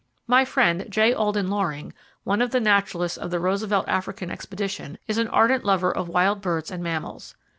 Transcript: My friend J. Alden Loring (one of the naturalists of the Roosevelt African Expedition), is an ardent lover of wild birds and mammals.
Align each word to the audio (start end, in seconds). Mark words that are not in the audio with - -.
My 0.25 0.45
friend 0.45 0.87
J. 0.89 1.13
Alden 1.13 1.47
Loring 1.49 1.93
(one 2.23 2.41
of 2.41 2.49
the 2.49 2.59
naturalists 2.59 3.19
of 3.19 3.29
the 3.29 3.39
Roosevelt 3.39 3.87
African 3.87 4.31
Expedition), 4.31 4.97
is 5.07 5.19
an 5.19 5.27
ardent 5.27 5.63
lover 5.63 5.91
of 5.95 6.09
wild 6.09 6.41
birds 6.41 6.71
and 6.71 6.81
mammals. 6.81 7.35